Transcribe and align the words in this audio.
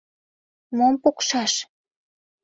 Мом 0.77 0.93
пукшаш 1.01 1.53